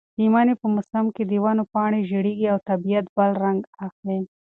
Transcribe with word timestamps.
د 0.17 0.19
مني 0.33 0.53
په 0.61 0.67
موسم 0.75 1.05
کې 1.15 1.23
د 1.25 1.33
ونو 1.43 1.63
پاڼې 1.73 1.99
ژېړېږي 2.09 2.47
او 2.53 2.57
طبیعت 2.69 3.05
بل 3.15 3.31
رنګ 3.43 3.59
اخلي. 3.85 4.19